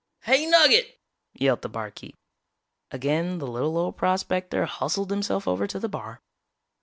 "Hey, 0.23 0.47
Nugget!" 0.47 0.99
yelled 1.35 1.61
the 1.61 1.69
barkeep. 1.69 2.17
Again 2.89 3.37
the 3.37 3.45
little 3.45 3.77
old 3.77 3.97
prospector 3.97 4.65
hustled 4.65 5.11
himself 5.11 5.47
over 5.47 5.67
to 5.67 5.77
the 5.79 5.89
bar. 5.89 6.23